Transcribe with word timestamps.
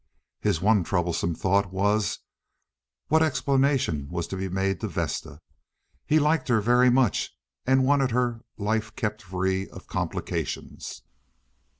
His 0.39 0.61
one 0.63 0.83
troublesome 0.83 1.35
thought 1.35 1.71
was, 1.71 2.21
what 3.09 3.21
explanation 3.21 4.09
was 4.09 4.25
to 4.29 4.35
be 4.35 4.49
made 4.49 4.79
to 4.81 4.87
Vesta. 4.87 5.41
He 6.07 6.17
liked 6.17 6.47
her 6.47 6.59
very 6.59 6.89
much 6.89 7.37
and 7.67 7.85
wanted 7.85 8.09
her 8.09 8.41
"life 8.57 8.95
kept 8.95 9.21
free 9.21 9.69
of 9.69 9.85
complications. 9.85 11.03